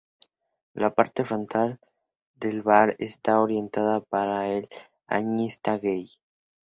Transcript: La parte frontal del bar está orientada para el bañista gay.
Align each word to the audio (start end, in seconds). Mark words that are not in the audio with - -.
La 0.83 0.89
parte 0.95 1.23
frontal 1.23 1.79
del 2.33 2.63
bar 2.63 2.95
está 2.97 3.39
orientada 3.39 3.99
para 4.01 4.47
el 4.47 4.67
bañista 5.07 5.77
gay. 5.77 6.09